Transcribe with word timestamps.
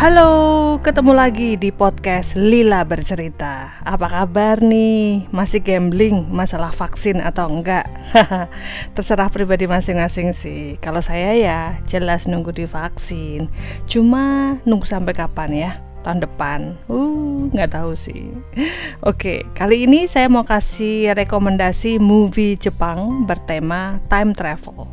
Halo, 0.00 0.80
ketemu 0.80 1.12
lagi 1.12 1.60
di 1.60 1.68
podcast 1.68 2.32
Lila 2.32 2.88
Bercerita. 2.88 3.68
Apa 3.84 4.08
kabar 4.08 4.56
nih? 4.64 5.28
Masih 5.28 5.60
gambling 5.60 6.24
masalah 6.32 6.72
vaksin 6.72 7.20
atau 7.20 7.52
enggak? 7.52 7.84
Terserah 8.96 9.28
pribadi 9.28 9.68
masing-masing 9.68 10.32
sih. 10.32 10.80
Kalau 10.80 11.04
saya 11.04 11.36
ya 11.36 11.60
jelas 11.84 12.24
nunggu 12.24 12.48
divaksin. 12.48 13.52
Cuma 13.84 14.56
nunggu 14.64 14.88
sampai 14.88 15.12
kapan 15.12 15.52
ya? 15.52 15.72
tahun 16.00 16.24
depan. 16.24 16.80
Uh, 16.88 17.52
nggak 17.52 17.76
tahu 17.76 17.92
sih. 17.92 18.32
Oke, 19.04 19.44
kali 19.52 19.84
ini 19.84 20.08
saya 20.08 20.32
mau 20.32 20.48
kasih 20.48 21.12
rekomendasi 21.12 22.00
movie 22.00 22.56
Jepang 22.56 23.28
bertema 23.28 24.00
time 24.08 24.32
travel. 24.32 24.88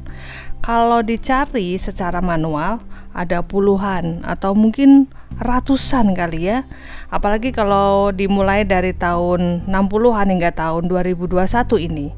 Kalau 0.60 1.00
dicari 1.00 1.80
secara 1.80 2.20
manual, 2.20 2.84
ada 3.18 3.42
puluhan 3.42 4.22
atau 4.22 4.54
mungkin 4.54 5.10
ratusan 5.42 6.14
kali 6.14 6.54
ya. 6.54 6.64
Apalagi 7.10 7.50
kalau 7.50 8.14
dimulai 8.14 8.62
dari 8.62 8.94
tahun 8.94 9.66
60-an 9.66 10.28
hingga 10.30 10.54
tahun 10.54 10.86
2021 10.86 11.42
ini. 11.82 12.14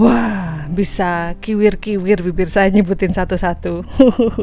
Wah, 0.00 0.64
bisa 0.72 1.36
kiwir-kiwir 1.44 2.24
bibir 2.24 2.48
saya 2.48 2.72
nyebutin 2.72 3.12
satu-satu. 3.12 3.84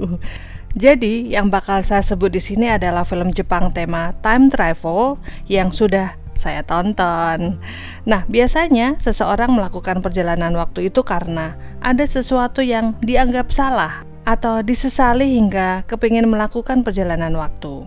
Jadi, 0.83 1.33
yang 1.33 1.49
bakal 1.49 1.81
saya 1.81 2.05
sebut 2.05 2.29
di 2.29 2.37
sini 2.37 2.69
adalah 2.69 3.01
film 3.01 3.33
Jepang 3.33 3.73
tema 3.73 4.13
time 4.21 4.53
travel 4.53 5.17
yang 5.49 5.73
sudah 5.73 6.13
saya 6.37 6.61
tonton. 6.61 7.57
Nah, 8.05 8.21
biasanya 8.29 9.01
seseorang 9.01 9.49
melakukan 9.57 10.05
perjalanan 10.05 10.53
waktu 10.53 10.93
itu 10.93 11.01
karena 11.01 11.57
ada 11.81 12.05
sesuatu 12.05 12.61
yang 12.61 12.93
dianggap 13.01 13.49
salah 13.49 14.05
atau 14.29 14.61
disesali 14.61 15.41
hingga 15.41 15.81
kepingin 15.89 16.29
melakukan 16.29 16.85
perjalanan 16.85 17.33
waktu. 17.33 17.81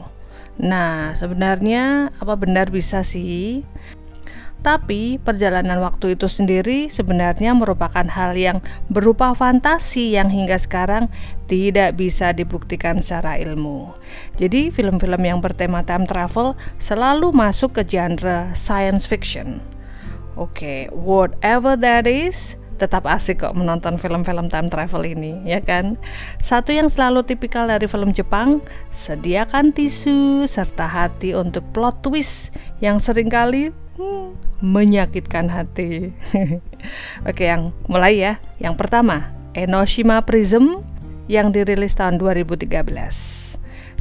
Nah, 0.59 1.15
sebenarnya 1.15 2.11
apa 2.19 2.35
benar 2.35 2.67
bisa 2.75 3.07
sih? 3.07 3.63
Tapi 4.63 5.19
perjalanan 5.23 5.83
waktu 5.83 6.15
itu 6.15 6.31
sendiri 6.31 6.87
sebenarnya 6.87 7.51
merupakan 7.55 8.07
hal 8.07 8.35
yang 8.35 8.59
berupa 8.91 9.35
fantasi 9.35 10.15
yang 10.15 10.31
hingga 10.31 10.55
sekarang 10.59 11.11
tidak 11.51 11.99
bisa 11.99 12.31
dibuktikan 12.31 13.03
secara 13.03 13.39
ilmu. 13.43 13.91
Jadi 14.39 14.71
film-film 14.71 15.23
yang 15.23 15.39
bertema 15.43 15.83
time 15.83 16.07
travel 16.07 16.55
selalu 16.79 17.35
masuk 17.35 17.75
ke 17.75 17.83
genre 17.87 18.51
science 18.55 19.03
fiction. 19.03 19.59
Oke, 20.39 20.55
okay, 20.55 20.81
whatever 20.95 21.75
that 21.75 22.07
is, 22.07 22.55
tetap 22.83 23.07
asik 23.07 23.47
kok 23.47 23.55
menonton 23.55 23.95
film-film 23.95 24.51
time 24.51 24.67
travel 24.67 25.07
ini, 25.07 25.39
ya 25.47 25.63
kan? 25.63 25.95
Satu 26.43 26.75
yang 26.75 26.91
selalu 26.91 27.23
tipikal 27.23 27.71
dari 27.71 27.87
film 27.87 28.11
Jepang, 28.11 28.59
sediakan 28.91 29.71
tisu 29.71 30.51
serta 30.51 30.91
hati 30.91 31.31
untuk 31.39 31.63
plot 31.71 32.03
twist 32.03 32.51
yang 32.83 32.99
sering 32.99 33.31
kali 33.31 33.71
hmm, 34.03 34.35
menyakitkan 34.59 35.47
hati. 35.47 36.11
Oke, 37.31 37.47
yang 37.47 37.71
mulai 37.87 38.19
ya. 38.19 38.43
Yang 38.59 38.83
pertama, 38.83 39.31
Enoshima 39.55 40.19
Prism 40.27 40.83
yang 41.31 41.55
dirilis 41.55 41.95
tahun 41.95 42.19
2013. 42.19 42.67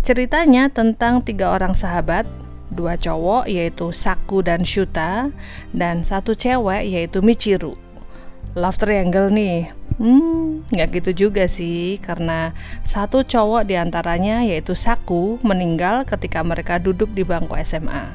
Ceritanya 0.02 0.74
tentang 0.74 1.22
tiga 1.22 1.54
orang 1.54 1.78
sahabat 1.78 2.26
dua 2.74 2.96
cowok 2.98 3.46
yaitu 3.52 3.92
Saku 3.92 4.42
dan 4.42 4.64
Shuta 4.64 5.30
dan 5.76 6.02
satu 6.08 6.34
cewek 6.34 6.88
yaitu 6.88 7.20
Michiru 7.20 7.76
love 8.56 8.80
triangle 8.80 9.32
nih 9.32 9.72
Hmm, 10.02 10.66
nggak 10.74 10.98
gitu 10.98 11.30
juga 11.30 11.46
sih, 11.46 12.02
karena 12.02 12.58
satu 12.82 13.22
cowok 13.22 13.70
di 13.70 13.78
antaranya 13.78 14.42
yaitu 14.42 14.74
Saku 14.74 15.38
meninggal 15.46 16.10
ketika 16.10 16.42
mereka 16.42 16.82
duduk 16.82 17.14
di 17.14 17.22
bangku 17.22 17.54
SMA. 17.62 18.10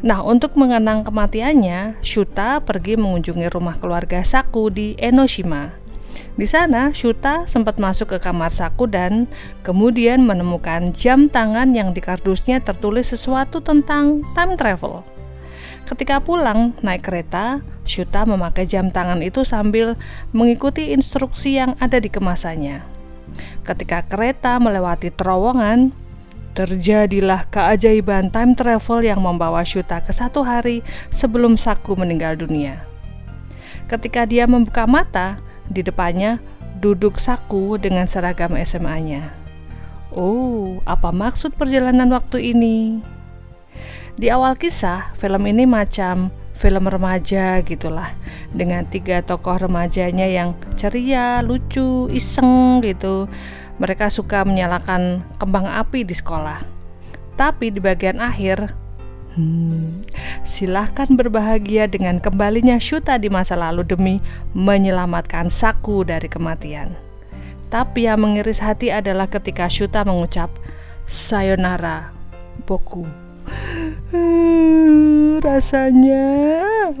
Nah, 0.00 0.24
untuk 0.24 0.56
mengenang 0.56 1.04
kematiannya, 1.04 2.00
Shuta 2.00 2.64
pergi 2.64 2.96
mengunjungi 2.96 3.52
rumah 3.52 3.76
keluarga 3.76 4.24
Saku 4.24 4.72
di 4.72 4.96
Enoshima. 4.96 5.76
Di 6.40 6.48
sana, 6.48 6.88
Shuta 6.96 7.44
sempat 7.44 7.76
masuk 7.76 8.16
ke 8.16 8.18
kamar 8.24 8.48
Saku 8.48 8.88
dan 8.88 9.28
kemudian 9.60 10.24
menemukan 10.24 10.88
jam 10.96 11.28
tangan 11.28 11.76
yang 11.76 11.92
di 11.92 12.00
kardusnya 12.00 12.64
tertulis 12.64 13.12
sesuatu 13.12 13.60
tentang 13.60 14.24
time 14.32 14.56
travel. 14.56 15.04
Ketika 15.84 16.16
pulang 16.16 16.72
naik 16.80 17.04
kereta, 17.04 17.60
Shuta 17.84 18.24
memakai 18.24 18.64
jam 18.64 18.88
tangan 18.88 19.20
itu 19.20 19.44
sambil 19.44 19.92
mengikuti 20.32 20.96
instruksi 20.96 21.60
yang 21.60 21.76
ada 21.76 22.00
di 22.00 22.08
kemasannya. 22.08 22.80
Ketika 23.68 24.00
kereta 24.08 24.56
melewati 24.56 25.12
terowongan, 25.12 25.92
terjadilah 26.56 27.44
keajaiban 27.52 28.32
time 28.32 28.56
travel 28.56 29.04
yang 29.04 29.20
membawa 29.20 29.60
Shuta 29.60 30.00
ke 30.00 30.16
satu 30.16 30.40
hari 30.40 30.80
sebelum 31.12 31.60
Saku 31.60 31.92
meninggal 32.00 32.40
dunia. 32.40 32.80
Ketika 33.84 34.24
dia 34.24 34.48
membuka 34.48 34.88
mata, 34.88 35.36
di 35.68 35.84
depannya 35.84 36.40
duduk 36.80 37.20
Saku 37.20 37.76
dengan 37.76 38.08
seragam 38.08 38.56
SMA-nya. 38.56 39.28
Oh, 40.14 40.80
apa 40.88 41.10
maksud 41.12 41.58
perjalanan 41.58 42.08
waktu 42.14 42.54
ini? 42.54 43.02
Di 44.14 44.30
awal 44.30 44.54
kisah, 44.54 45.10
film 45.18 45.42
ini 45.50 45.66
macam 45.66 46.30
film 46.54 46.86
remaja 46.86 47.58
gitulah 47.66 48.14
dengan 48.54 48.86
tiga 48.86 49.26
tokoh 49.26 49.58
remajanya 49.58 50.22
yang 50.22 50.54
ceria, 50.78 51.42
lucu, 51.42 52.06
iseng 52.14 52.78
gitu. 52.86 53.26
Mereka 53.82 54.06
suka 54.06 54.46
menyalakan 54.46 55.26
kembang 55.42 55.66
api 55.66 56.06
di 56.06 56.14
sekolah. 56.14 56.62
Tapi 57.34 57.74
di 57.74 57.82
bagian 57.82 58.22
akhir, 58.22 58.70
hmm, 59.34 60.06
silahkan 60.46 61.10
berbahagia 61.10 61.90
dengan 61.90 62.22
kembalinya 62.22 62.78
Shuta 62.78 63.18
di 63.18 63.26
masa 63.26 63.58
lalu 63.58 63.82
demi 63.82 64.22
menyelamatkan 64.54 65.50
Saku 65.50 66.06
dari 66.06 66.30
kematian. 66.30 66.94
Tapi 67.74 68.06
yang 68.06 68.22
mengiris 68.22 68.62
hati 68.62 68.94
adalah 68.94 69.26
ketika 69.26 69.66
Shuta 69.66 70.06
mengucap 70.06 70.54
Sayonara, 71.10 72.14
Boku. 72.62 73.23
Hmm, 74.14 75.42
rasanya 75.42 76.26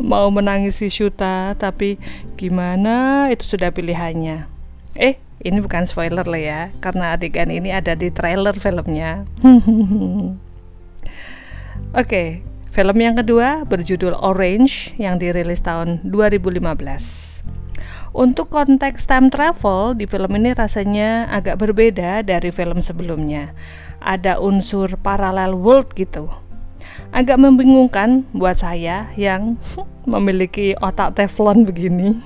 mau 0.02 0.26
menangis 0.34 0.82
si 0.82 0.90
Shuta, 0.90 1.54
tapi 1.54 2.00
gimana 2.34 3.28
itu 3.30 3.46
sudah 3.46 3.70
pilihannya. 3.70 4.50
Eh, 4.98 5.14
ini 5.42 5.58
bukan 5.62 5.86
spoiler 5.86 6.26
lah 6.26 6.42
ya, 6.42 6.60
karena 6.82 7.14
adegan 7.14 7.54
ini 7.54 7.70
ada 7.70 7.94
di 7.94 8.10
trailer 8.10 8.54
filmnya. 8.58 9.22
Oke, 9.44 10.34
okay, 11.94 12.28
film 12.74 12.98
yang 12.98 13.14
kedua 13.14 13.62
berjudul 13.62 14.18
Orange 14.18 14.98
yang 14.98 15.22
dirilis 15.22 15.62
tahun 15.62 16.02
2015. 16.10 16.58
Untuk 18.14 18.46
konteks 18.50 19.10
time 19.10 19.26
travel 19.30 19.98
di 19.98 20.06
film 20.06 20.38
ini 20.38 20.54
rasanya 20.54 21.26
agak 21.34 21.58
berbeda 21.58 22.22
dari 22.22 22.54
film 22.54 22.78
sebelumnya. 22.78 23.50
Ada 23.98 24.38
unsur 24.38 24.94
parallel 25.02 25.58
world 25.58 25.90
gitu 25.98 26.30
agak 27.14 27.38
membingungkan 27.38 28.26
buat 28.34 28.58
saya 28.58 29.06
yang 29.14 29.54
memiliki 30.12 30.74
otak 30.82 31.14
teflon 31.14 31.62
begini. 31.62 32.18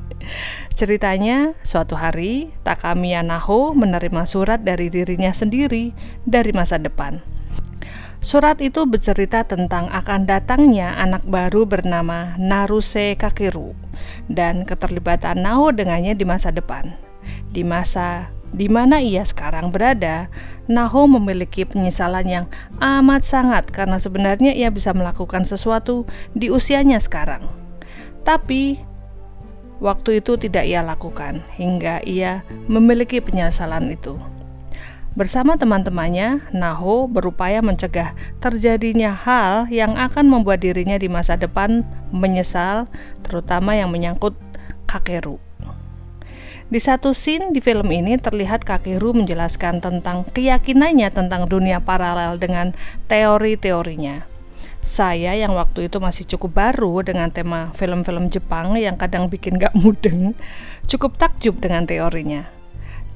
Ceritanya, 0.78 1.52
suatu 1.62 1.94
hari 1.94 2.48
Takamiya 2.64 3.20
Naho 3.20 3.76
menerima 3.76 4.24
surat 4.24 4.64
dari 4.64 4.88
dirinya 4.88 5.30
sendiri 5.30 5.92
dari 6.24 6.50
masa 6.56 6.80
depan. 6.80 7.20
Surat 8.22 8.62
itu 8.62 8.86
bercerita 8.86 9.42
tentang 9.44 9.90
akan 9.90 10.24
datangnya 10.30 10.94
anak 10.94 11.26
baru 11.26 11.66
bernama 11.66 12.38
Naruse 12.38 13.18
Kakeru 13.18 13.74
dan 14.30 14.62
keterlibatan 14.62 15.42
Naho 15.42 15.74
dengannya 15.74 16.16
di 16.16 16.24
masa 16.24 16.54
depan. 16.54 16.94
Di 17.50 17.66
masa 17.66 18.30
di 18.52 18.68
mana 18.68 19.00
ia 19.00 19.24
sekarang 19.24 19.72
berada, 19.72 20.28
Naho 20.68 21.08
memiliki 21.08 21.64
penyesalan 21.64 22.28
yang 22.28 22.46
amat 22.78 23.24
sangat 23.24 23.68
karena 23.72 23.96
sebenarnya 23.96 24.52
ia 24.52 24.68
bisa 24.68 24.92
melakukan 24.92 25.48
sesuatu 25.48 26.04
di 26.36 26.52
usianya 26.52 27.00
sekarang. 27.00 27.42
Tapi 28.22 28.78
waktu 29.82 30.22
itu 30.22 30.38
tidak 30.38 30.68
ia 30.68 30.84
lakukan 30.84 31.42
hingga 31.58 32.04
ia 32.06 32.46
memiliki 32.70 33.18
penyesalan 33.18 33.90
itu. 33.90 34.14
Bersama 35.12 35.60
teman-temannya, 35.60 36.40
Naho 36.56 37.04
berupaya 37.04 37.60
mencegah 37.60 38.16
terjadinya 38.40 39.12
hal 39.12 39.68
yang 39.68 39.92
akan 39.92 40.24
membuat 40.24 40.64
dirinya 40.64 40.96
di 40.96 41.04
masa 41.04 41.36
depan 41.36 41.84
menyesal, 42.16 42.88
terutama 43.20 43.76
yang 43.76 43.92
menyangkut 43.92 44.32
Kakeru. 44.88 45.36
Di 46.72 46.80
satu 46.80 47.12
scene 47.12 47.52
di 47.52 47.60
film 47.60 47.84
ini 47.92 48.16
terlihat 48.16 48.64
Kakeru 48.64 49.12
menjelaskan 49.12 49.84
tentang 49.84 50.24
keyakinannya 50.24 51.12
tentang 51.12 51.44
dunia 51.44 51.84
paralel 51.84 52.40
dengan 52.40 52.72
teori-teorinya. 53.12 54.24
Saya 54.80 55.36
yang 55.36 55.52
waktu 55.52 55.92
itu 55.92 56.00
masih 56.00 56.24
cukup 56.32 56.56
baru 56.56 57.04
dengan 57.04 57.28
tema 57.28 57.76
film-film 57.76 58.32
Jepang 58.32 58.72
yang 58.80 58.96
kadang 58.96 59.28
bikin 59.28 59.60
gak 59.60 59.76
mudeng, 59.76 60.32
cukup 60.88 61.20
takjub 61.20 61.60
dengan 61.60 61.84
teorinya. 61.84 62.48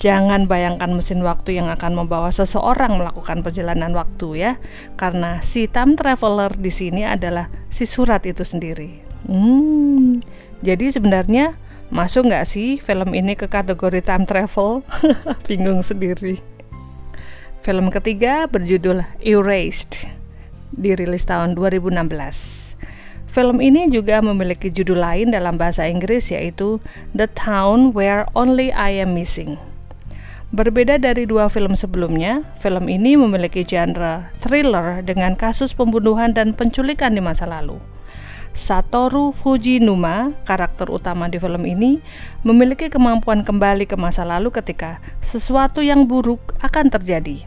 Jangan 0.04 0.44
bayangkan 0.44 0.92
mesin 0.92 1.24
waktu 1.24 1.56
yang 1.56 1.72
akan 1.72 1.96
membawa 1.96 2.28
seseorang 2.28 3.00
melakukan 3.00 3.40
perjalanan 3.40 3.96
waktu 3.96 4.36
ya, 4.36 4.52
karena 5.00 5.40
si 5.40 5.64
time 5.64 5.96
traveler 5.96 6.52
di 6.52 6.68
sini 6.68 7.08
adalah 7.08 7.48
si 7.72 7.88
surat 7.88 8.20
itu 8.28 8.44
sendiri. 8.44 9.00
Hmm, 9.24 10.20
jadi 10.60 10.92
sebenarnya 10.92 11.56
masuk 11.90 12.26
nggak 12.26 12.46
sih 12.48 12.82
film 12.82 13.14
ini 13.14 13.38
ke 13.38 13.46
kategori 13.46 14.02
time 14.02 14.26
travel? 14.26 14.82
Bingung 15.48 15.82
sendiri. 15.86 16.42
Film 17.62 17.90
ketiga 17.90 18.46
berjudul 18.46 19.02
Erased, 19.22 20.06
dirilis 20.74 21.26
tahun 21.26 21.58
2016. 21.58 21.94
Film 23.26 23.58
ini 23.60 23.90
juga 23.92 24.22
memiliki 24.24 24.72
judul 24.72 25.02
lain 25.02 25.34
dalam 25.34 25.60
bahasa 25.60 25.84
Inggris 25.84 26.32
yaitu 26.32 26.80
The 27.12 27.28
Town 27.36 27.92
Where 27.92 28.24
Only 28.32 28.72
I 28.72 29.02
Am 29.02 29.12
Missing. 29.12 29.60
Berbeda 30.54 30.96
dari 31.02 31.26
dua 31.26 31.50
film 31.50 31.74
sebelumnya, 31.74 32.46
film 32.62 32.86
ini 32.86 33.18
memiliki 33.18 33.66
genre 33.66 34.30
thriller 34.38 35.02
dengan 35.02 35.34
kasus 35.34 35.74
pembunuhan 35.74 36.32
dan 36.32 36.54
penculikan 36.54 37.18
di 37.18 37.20
masa 37.20 37.50
lalu. 37.50 37.76
Satoru 38.56 39.36
Fujinuma, 39.36 40.32
karakter 40.48 40.88
utama 40.88 41.28
di 41.28 41.36
film 41.36 41.68
ini, 41.68 42.00
memiliki 42.40 42.88
kemampuan 42.88 43.44
kembali 43.44 43.84
ke 43.84 44.00
masa 44.00 44.24
lalu 44.24 44.48
ketika 44.48 44.96
sesuatu 45.20 45.84
yang 45.84 46.08
buruk 46.08 46.56
akan 46.64 46.88
terjadi. 46.88 47.44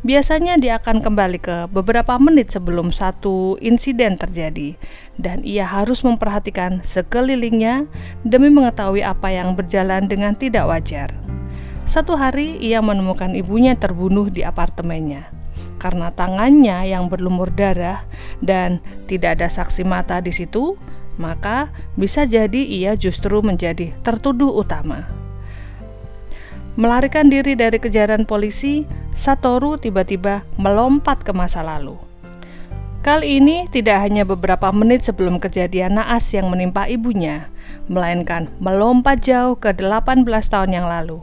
Biasanya 0.00 0.56
dia 0.56 0.80
akan 0.80 1.04
kembali 1.04 1.44
ke 1.44 1.56
beberapa 1.68 2.16
menit 2.16 2.56
sebelum 2.56 2.88
satu 2.88 3.60
insiden 3.60 4.16
terjadi, 4.16 4.80
dan 5.20 5.44
ia 5.44 5.68
harus 5.68 6.00
memperhatikan 6.00 6.80
sekelilingnya 6.80 7.84
demi 8.24 8.48
mengetahui 8.48 9.04
apa 9.04 9.28
yang 9.28 9.52
berjalan 9.52 10.08
dengan 10.08 10.32
tidak 10.32 10.64
wajar. 10.64 11.12
Satu 11.84 12.16
hari 12.16 12.56
ia 12.64 12.80
menemukan 12.80 13.36
ibunya 13.36 13.76
terbunuh 13.76 14.32
di 14.32 14.40
apartemennya. 14.40 15.43
Karena 15.84 16.08
tangannya 16.16 16.88
yang 16.88 17.12
berlumur 17.12 17.52
darah 17.52 18.00
dan 18.40 18.80
tidak 19.04 19.36
ada 19.36 19.52
saksi 19.52 19.84
mata 19.84 20.24
di 20.24 20.32
situ, 20.32 20.80
maka 21.20 21.68
bisa 22.00 22.24
jadi 22.24 22.56
ia 22.56 22.96
justru 22.96 23.44
menjadi 23.44 23.92
tertuduh 24.00 24.48
utama. 24.48 25.04
Melarikan 26.80 27.28
diri 27.28 27.52
dari 27.52 27.76
kejaran 27.76 28.24
polisi, 28.24 28.88
Satoru 29.12 29.76
tiba-tiba 29.76 30.40
melompat 30.56 31.20
ke 31.20 31.36
masa 31.36 31.60
lalu. 31.60 32.00
Kali 33.04 33.36
ini 33.36 33.68
tidak 33.68 34.00
hanya 34.00 34.24
beberapa 34.24 34.72
menit 34.72 35.04
sebelum 35.04 35.36
kejadian 35.36 36.00
naas 36.00 36.32
yang 36.32 36.48
menimpa 36.48 36.88
ibunya, 36.88 37.52
melainkan 37.90 38.48
melompat 38.58 39.22
jauh 39.22 39.58
ke 39.58 39.74
18 39.76 40.24
tahun 40.26 40.70
yang 40.72 40.86
lalu 40.88 41.22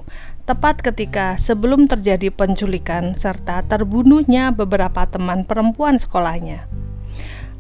tepat 0.50 0.82
ketika 0.82 1.38
sebelum 1.38 1.86
terjadi 1.86 2.34
penculikan 2.34 3.14
serta 3.14 3.62
terbunuhnya 3.70 4.52
beberapa 4.52 5.06
teman 5.08 5.46
perempuan 5.46 6.02
sekolahnya. 6.02 6.66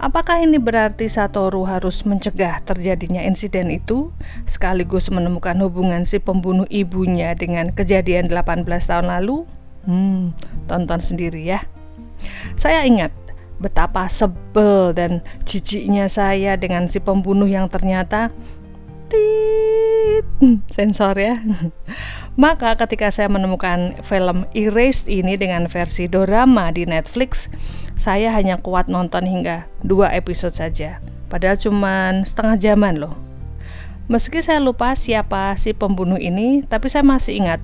Apakah 0.01 0.41
ini 0.41 0.57
berarti 0.57 1.05
Satoru 1.05 1.61
harus 1.61 2.01
mencegah 2.01 2.57
terjadinya 2.65 3.21
insiden 3.21 3.69
itu 3.69 4.09
sekaligus 4.49 5.13
menemukan 5.13 5.53
hubungan 5.61 6.03
si 6.09 6.17
pembunuh 6.17 6.65
ibunya 6.73 7.37
dengan 7.37 7.69
kejadian 7.69 8.25
18 8.25 8.65
tahun 8.65 9.07
lalu? 9.07 9.45
Hmm, 9.85 10.33
tonton 10.65 10.97
sendiri 10.97 11.45
ya. 11.45 11.61
Saya 12.57 12.81
ingat 12.81 13.13
betapa 13.61 14.09
sebel 14.09 14.97
dan 14.97 15.21
jijiknya 15.45 16.09
saya 16.09 16.57
dengan 16.57 16.89
si 16.89 16.97
pembunuh 16.97 17.45
yang 17.45 17.69
ternyata 17.69 18.33
tit. 19.11 20.25
Sensor 20.71 21.13
ya. 21.19 21.37
Maka 22.43 22.79
ketika 22.79 23.11
saya 23.11 23.27
menemukan 23.27 23.99
film 24.01 24.47
Erased 24.55 25.11
ini 25.11 25.35
dengan 25.35 25.67
versi 25.67 26.07
dorama 26.07 26.71
di 26.71 26.87
Netflix 26.87 27.51
saya 27.99 28.33
hanya 28.33 28.57
kuat 28.57 28.89
nonton 28.89 29.27
hingga 29.27 29.67
dua 29.83 30.09
episode 30.15 30.55
saja. 30.55 30.97
Padahal 31.27 31.59
cuma 31.59 32.23
setengah 32.23 32.57
jaman 32.57 32.95
loh. 32.97 33.13
Meski 34.09 34.43
saya 34.43 34.59
lupa 34.59 34.97
siapa 34.97 35.55
si 35.55 35.71
pembunuh 35.71 36.17
ini 36.17 36.65
tapi 36.65 36.89
saya 36.89 37.05
masih 37.05 37.37
ingat 37.39 37.61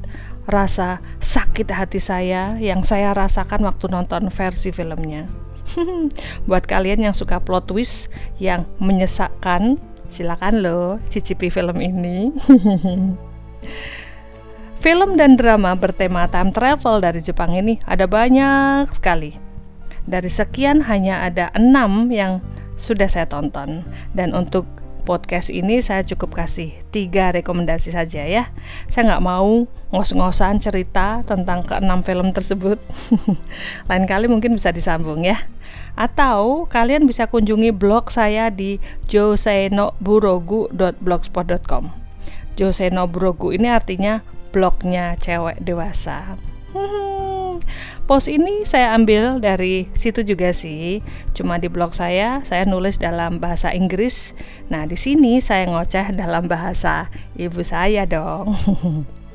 rasa 0.48 1.04
sakit 1.20 1.68
hati 1.68 2.00
saya 2.00 2.56
yang 2.62 2.86
saya 2.86 3.12
rasakan 3.12 3.68
waktu 3.68 3.92
nonton 3.92 4.32
versi 4.32 4.72
filmnya. 4.72 5.28
Buat 6.48 6.64
kalian 6.70 7.04
yang 7.04 7.16
suka 7.16 7.44
plot 7.44 7.68
twist 7.68 8.08
yang 8.40 8.64
menyesakkan 8.80 9.76
Silakan 10.08 10.64
lo 10.64 11.04
cicipi 11.12 11.52
film 11.52 11.84
ini. 11.84 12.32
film 14.84 15.20
dan 15.20 15.36
drama 15.36 15.76
bertema 15.76 16.32
time 16.32 16.56
travel 16.56 17.04
dari 17.04 17.20
Jepang 17.20 17.52
ini 17.52 17.76
ada 17.84 18.08
banyak 18.08 18.88
sekali. 18.88 19.36
Dari 20.08 20.32
sekian 20.32 20.80
hanya 20.88 21.28
ada 21.28 21.52
enam 21.60 22.08
yang 22.08 22.40
sudah 22.80 23.12
saya 23.12 23.28
tonton 23.28 23.84
dan 24.16 24.32
untuk 24.32 24.64
podcast 25.04 25.52
ini 25.52 25.80
saya 25.80 26.04
cukup 26.04 26.36
kasih 26.36 26.72
tiga 26.96 27.36
rekomendasi 27.36 27.92
saja 27.92 28.24
ya. 28.24 28.48
Saya 28.88 29.12
nggak 29.12 29.26
mau 29.28 29.68
ngos-ngosan 29.92 30.64
cerita 30.64 31.20
tentang 31.28 31.68
keenam 31.68 32.00
film 32.00 32.32
tersebut. 32.32 32.80
Lain 33.92 34.08
kali 34.08 34.32
mungkin 34.32 34.56
bisa 34.56 34.72
disambung 34.72 35.28
ya 35.28 35.36
atau 35.98 36.70
kalian 36.70 37.10
bisa 37.10 37.26
kunjungi 37.26 37.74
blog 37.74 38.14
saya 38.14 38.54
di 38.54 38.78
josenoburogu.blogspot.com. 39.10 41.90
Josenoburogu 42.58 43.54
ini 43.54 43.70
artinya 43.70 44.22
blognya 44.54 45.18
cewek 45.18 45.58
dewasa. 45.62 46.38
Hmm, 46.74 47.62
post 48.06 48.30
ini 48.30 48.66
saya 48.66 48.94
ambil 48.94 49.42
dari 49.42 49.90
situ 49.98 50.22
juga 50.26 50.54
sih. 50.54 51.02
Cuma 51.34 51.58
di 51.58 51.70
blog 51.70 51.94
saya, 51.94 52.42
saya 52.46 52.66
nulis 52.66 53.02
dalam 53.02 53.42
bahasa 53.42 53.74
Inggris. 53.74 54.34
Nah, 54.70 54.86
di 54.86 54.98
sini 54.98 55.42
saya 55.42 55.66
ngoceh 55.70 56.14
dalam 56.14 56.50
bahasa 56.50 57.10
ibu 57.38 57.62
saya 57.62 58.06
dong. 58.06 58.54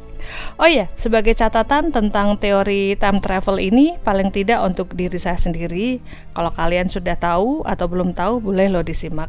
Oh 0.61 0.69
ya, 0.69 0.89
sebagai 0.95 1.35
catatan 1.35 1.91
tentang 1.91 2.39
teori 2.39 2.95
time 2.97 3.19
travel 3.19 3.59
ini, 3.59 3.99
paling 4.01 4.31
tidak 4.31 4.63
untuk 4.63 4.95
diri 4.95 5.19
saya 5.19 5.37
sendiri, 5.37 5.99
kalau 6.37 6.53
kalian 6.55 6.87
sudah 6.87 7.19
tahu 7.19 7.67
atau 7.67 7.87
belum 7.91 8.15
tahu, 8.15 8.39
boleh 8.41 8.71
lo 8.71 8.81
disimak. 8.85 9.29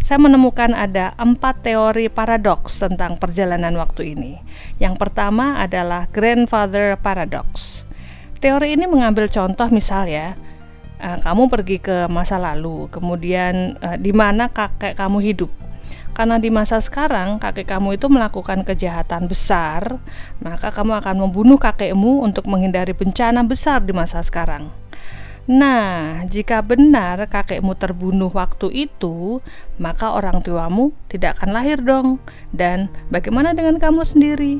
Saya 0.00 0.16
menemukan 0.16 0.72
ada 0.72 1.12
empat 1.20 1.60
teori 1.60 2.08
paradoks 2.08 2.80
tentang 2.80 3.20
perjalanan 3.20 3.76
waktu 3.76 4.16
ini. 4.16 4.40
Yang 4.80 4.96
pertama 4.96 5.60
adalah 5.60 6.08
grandfather 6.08 6.96
paradox. 6.96 7.82
Teori 8.40 8.76
ini 8.76 8.88
mengambil 8.88 9.28
contoh 9.28 9.68
misal 9.72 10.08
ya, 10.08 10.36
uh, 11.00 11.18
kamu 11.20 11.48
pergi 11.48 11.76
ke 11.80 12.08
masa 12.08 12.40
lalu, 12.40 12.88
kemudian 12.92 13.76
uh, 13.80 13.96
di 14.00 14.12
mana 14.12 14.48
kakek 14.48 14.96
kamu 14.96 15.20
hidup 15.24 15.52
karena 16.16 16.40
di 16.40 16.48
masa 16.48 16.80
sekarang 16.80 17.36
kakek 17.36 17.68
kamu 17.68 18.00
itu 18.00 18.08
melakukan 18.08 18.64
kejahatan 18.64 19.28
besar, 19.28 20.00
maka 20.40 20.72
kamu 20.72 20.96
akan 20.98 21.16
membunuh 21.28 21.60
kakekmu 21.60 22.24
untuk 22.24 22.48
menghindari 22.48 22.96
bencana 22.96 23.44
besar 23.44 23.84
di 23.84 23.92
masa 23.92 24.24
sekarang. 24.24 24.72
Nah, 25.46 26.26
jika 26.26 26.58
benar 26.58 27.22
kakekmu 27.30 27.78
terbunuh 27.78 28.34
waktu 28.34 28.90
itu, 28.90 29.38
maka 29.78 30.10
orang 30.10 30.42
tuamu 30.42 30.90
tidak 31.06 31.38
akan 31.38 31.54
lahir 31.54 31.78
dong. 31.78 32.18
Dan 32.50 32.90
bagaimana 33.14 33.54
dengan 33.54 33.78
kamu 33.78 34.02
sendiri? 34.02 34.58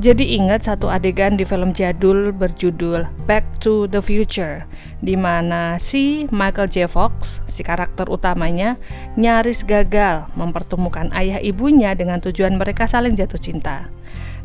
Jadi 0.00 0.32
ingat 0.40 0.64
satu 0.64 0.88
adegan 0.88 1.36
di 1.36 1.44
film 1.44 1.76
jadul 1.76 2.32
berjudul 2.32 3.04
Back 3.28 3.44
to 3.60 3.84
the 3.84 4.00
Future 4.00 4.64
di 5.04 5.12
mana 5.12 5.76
si 5.76 6.24
Michael 6.32 6.72
J. 6.72 6.88
Fox, 6.88 7.44
si 7.52 7.60
karakter 7.60 8.08
utamanya, 8.08 8.80
nyaris 9.20 9.60
gagal 9.60 10.24
mempertemukan 10.40 11.12
ayah 11.12 11.36
ibunya 11.44 11.92
dengan 11.92 12.16
tujuan 12.16 12.56
mereka 12.56 12.88
saling 12.88 13.12
jatuh 13.12 13.36
cinta. 13.36 13.92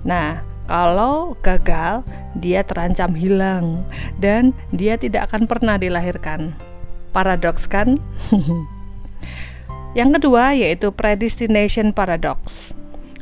Nah, 0.03 0.43
kalau 0.67 1.39
gagal, 1.39 2.03
dia 2.35 2.59
terancam 2.67 3.15
hilang 3.15 3.79
dan 4.19 4.51
dia 4.75 4.99
tidak 4.99 5.31
akan 5.31 5.47
pernah 5.47 5.79
dilahirkan. 5.79 6.51
Paradoks 7.15 7.63
kan? 7.71 7.95
Yang 9.95 10.19
kedua 10.19 10.51
yaitu 10.51 10.91
predestination 10.91 11.95
paradox. 11.95 12.75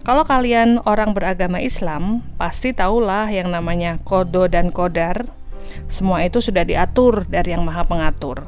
Kalau 0.03 0.27
kalian 0.27 0.83
orang 0.83 1.15
beragama 1.15 1.63
Islam, 1.63 2.19
pasti 2.35 2.75
tahulah 2.75 3.31
yang 3.31 3.55
namanya 3.55 3.95
kodo 4.03 4.51
dan 4.51 4.67
kodar. 4.67 5.31
Semua 5.87 6.27
itu 6.27 6.43
sudah 6.43 6.67
diatur 6.67 7.23
dari 7.31 7.55
Yang 7.55 7.63
Maha 7.63 7.87
Pengatur. 7.87 8.43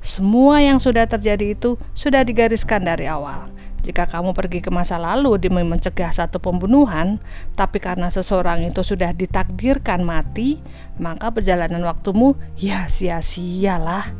Semua 0.00 0.64
yang 0.64 0.80
sudah 0.80 1.04
terjadi 1.04 1.52
itu 1.52 1.76
sudah 1.92 2.24
digariskan 2.24 2.80
dari 2.80 3.04
awal. 3.04 3.44
Jika 3.84 4.08
kamu 4.08 4.32
pergi 4.32 4.64
ke 4.64 4.72
masa 4.72 4.96
lalu 4.96 5.36
demi 5.36 5.60
mencegah 5.68 6.16
satu 6.16 6.40
pembunuhan, 6.40 7.20
tapi 7.60 7.76
karena 7.76 8.08
seseorang 8.08 8.64
itu 8.64 8.80
sudah 8.80 9.12
ditakdirkan 9.12 10.00
mati, 10.00 10.64
maka 10.96 11.28
perjalanan 11.28 11.84
waktumu 11.84 12.40
ya 12.56 12.88
sia-sialah. 12.88 14.16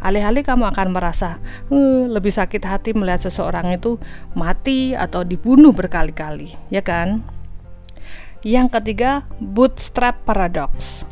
Alih-alih 0.00 0.40
kamu 0.40 0.64
akan 0.72 0.96
merasa 0.96 1.36
lebih 2.08 2.32
sakit 2.32 2.64
hati 2.64 2.90
melihat 2.96 3.28
seseorang 3.28 3.76
itu 3.76 4.00
mati 4.32 4.96
atau 4.96 5.20
dibunuh 5.20 5.76
berkali-kali, 5.76 6.56
ya 6.72 6.80
kan? 6.80 7.20
Yang 8.40 8.80
ketiga, 8.80 9.28
bootstrap 9.36 10.24
paradox. 10.24 11.04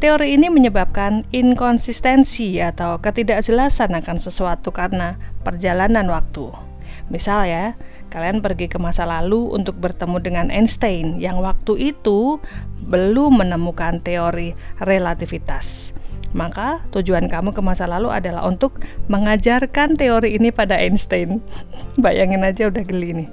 Teori 0.00 0.36
ini 0.36 0.48
menyebabkan 0.48 1.24
inkonsistensi 1.32 2.60
atau 2.60 3.00
ketidakjelasan 3.00 3.92
akan 3.92 4.18
sesuatu 4.20 4.72
karena 4.72 5.16
perjalanan 5.44 6.08
waktu. 6.08 6.48
Misal 7.12 7.44
ya, 7.44 7.76
kalian 8.08 8.40
pergi 8.40 8.68
ke 8.68 8.80
masa 8.80 9.04
lalu 9.04 9.52
untuk 9.52 9.76
bertemu 9.76 10.16
dengan 10.24 10.46
Einstein 10.48 11.20
yang 11.20 11.40
waktu 11.44 11.92
itu 11.92 12.40
belum 12.88 13.44
menemukan 13.44 14.00
teori 14.00 14.56
relativitas. 14.80 15.92
Maka 16.34 16.82
tujuan 16.90 17.30
kamu 17.30 17.54
ke 17.54 17.62
masa 17.62 17.86
lalu 17.86 18.10
adalah 18.10 18.44
untuk 18.44 18.82
mengajarkan 19.06 19.94
teori 19.94 20.34
ini 20.34 20.50
pada 20.50 20.74
Einstein. 20.74 21.38
Bayangin 22.02 22.42
aja 22.42 22.68
udah 22.68 22.82
geli 22.82 23.24
nih. 23.24 23.30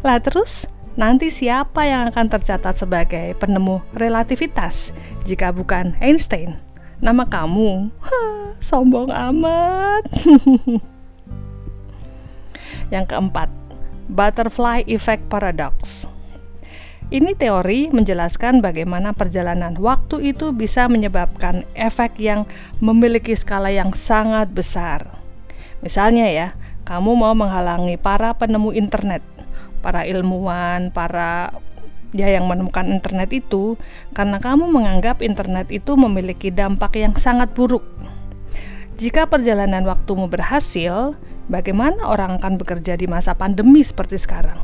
Lah 0.00 0.18
terus 0.18 0.64
nanti 0.96 1.28
siapa 1.28 1.84
yang 1.84 2.08
akan 2.10 2.26
tercatat 2.32 2.80
sebagai 2.80 3.36
penemu 3.36 3.84
relativitas 3.94 4.96
jika 5.28 5.52
bukan 5.52 5.92
Einstein? 6.00 6.56
Nama 6.98 7.28
kamu? 7.28 7.92
Hah, 8.02 8.56
sombong 8.58 9.12
amat. 9.12 10.08
yang 12.94 13.06
keempat, 13.06 13.46
butterfly 14.10 14.82
effect 14.88 15.22
paradox. 15.30 16.08
Ini 17.08 17.32
teori 17.40 17.88
menjelaskan 17.88 18.60
bagaimana 18.60 19.16
perjalanan 19.16 19.72
waktu 19.80 20.36
itu 20.36 20.52
bisa 20.52 20.92
menyebabkan 20.92 21.64
efek 21.72 22.20
yang 22.20 22.44
memiliki 22.84 23.32
skala 23.32 23.72
yang 23.72 23.96
sangat 23.96 24.52
besar. 24.52 25.08
Misalnya 25.80 26.28
ya, 26.28 26.48
kamu 26.84 27.16
mau 27.16 27.32
menghalangi 27.32 27.96
para 27.96 28.36
penemu 28.36 28.76
internet 28.76 29.24
para 29.80 30.04
ilmuwan, 30.04 30.90
para 30.92 31.54
ya 32.12 32.28
yang 32.28 32.48
menemukan 32.48 32.88
internet 32.88 33.32
itu 33.32 33.76
karena 34.16 34.40
kamu 34.40 34.68
menganggap 34.68 35.20
internet 35.20 35.68
itu 35.68 35.96
memiliki 35.96 36.52
dampak 36.52 36.96
yang 37.00 37.16
sangat 37.16 37.52
buruk. 37.56 37.84
Jika 38.98 39.30
perjalanan 39.30 39.86
waktumu 39.86 40.26
berhasil, 40.26 41.14
bagaimana 41.46 42.04
orang 42.04 42.36
akan 42.42 42.58
bekerja 42.58 42.98
di 42.98 43.06
masa 43.06 43.32
pandemi 43.32 43.80
seperti 43.80 44.18
sekarang? 44.18 44.58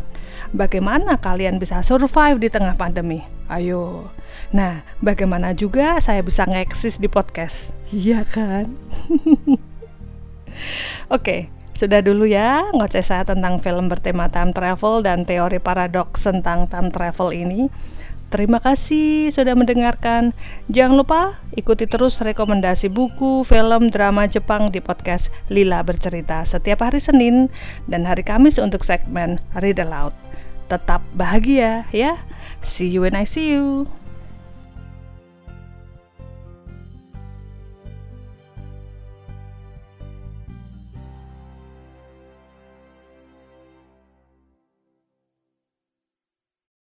Bagaimana 0.55 1.19
kalian 1.19 1.59
bisa 1.59 1.83
survive 1.83 2.41
di 2.41 2.49
tengah 2.49 2.75
pandemi? 2.79 3.21
Ayo. 3.51 4.09
Nah, 4.55 4.81
bagaimana 5.05 5.53
juga 5.53 6.01
saya 6.01 6.25
bisa 6.25 6.49
ngeksis 6.49 6.99
di 6.99 7.11
podcast? 7.11 7.77
Iya 7.93 8.25
kan? 8.25 8.73
Oke, 11.15 11.51
sudah 11.75 12.01
dulu 12.01 12.25
ya 12.25 12.63
ngoceh 12.71 13.03
saya 13.03 13.27
tentang 13.27 13.59
film 13.59 13.91
bertema 13.91 14.31
time 14.31 14.55
travel 14.55 15.03
dan 15.03 15.27
teori 15.27 15.59
paradoks 15.59 16.23
tentang 16.23 16.71
time 16.71 16.89
travel 16.95 17.35
ini. 17.35 17.67
Terima 18.35 18.59
kasih 18.59 19.31
sudah 19.31 19.55
mendengarkan. 19.55 20.35
Jangan 20.67 20.99
lupa 20.99 21.39
ikuti 21.55 21.87
terus 21.87 22.19
rekomendasi 22.19 22.91
buku, 22.91 23.47
film, 23.47 23.95
drama 23.95 24.27
Jepang 24.27 24.75
di 24.75 24.83
podcast 24.83 25.31
Lila 25.51 25.87
Bercerita 25.87 26.43
setiap 26.43 26.83
hari 26.83 26.99
Senin 26.99 27.47
dan 27.87 28.03
hari 28.03 28.27
Kamis 28.27 28.59
untuk 28.59 28.83
segmen 28.83 29.39
Read 29.55 29.79
Aloud. 29.79 30.24
Tetap 30.75 31.07
bahagia 31.15 31.87
ya. 31.95 32.19
See 32.59 32.91
you 32.91 33.07
when 33.07 33.15
I 33.15 33.23
see 33.23 33.55
you. 33.55 33.87